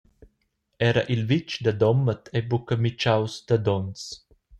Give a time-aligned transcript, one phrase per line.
[0.89, 4.01] Era il vitg da Domat ei buca mitschaus da donns.